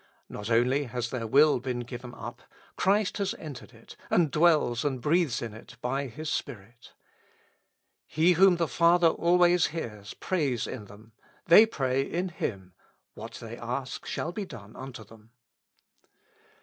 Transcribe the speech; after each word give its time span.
Not 0.29 0.49
only 0.49 0.85
has 0.85 1.11
their 1.11 1.27
will 1.27 1.59
been 1.59 1.81
given 1.81 2.15
up; 2.15 2.41
Christ 2.75 3.19
has 3.19 3.35
entered 3.37 3.71
it, 3.71 3.95
and 4.09 4.31
dwells 4.31 4.83
and 4.83 4.99
breathes 4.99 5.43
in 5.43 5.53
it 5.53 5.77
by 5.79 6.07
His 6.07 6.27
Spirit. 6.27 6.93
He 8.07 8.31
whom 8.31 8.55
the 8.55 8.67
Father 8.67 9.09
always 9.09 9.67
hears 9.67 10.15
prays 10.15 10.65
in 10.65 10.85
them; 10.85 11.11
they 11.45 11.67
pray 11.67 12.01
in 12.01 12.29
Him: 12.29 12.73
what 13.13 13.35
they 13.35 13.55
ask 13.57 14.07
shall 14.07 14.31
be 14.31 14.43
done 14.45 14.75
unto 14.75 15.03
them. 15.05 15.29